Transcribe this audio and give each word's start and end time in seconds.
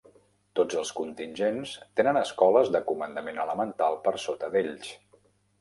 Tots 0.59 0.77
els 0.83 0.91
contingents 0.99 1.75
tenen 2.01 2.19
escoles 2.23 2.73
de 2.77 2.83
comandament 2.93 3.39
elemental 3.45 4.03
per 4.09 4.15
sota 4.29 4.51
d'ells. 4.57 4.91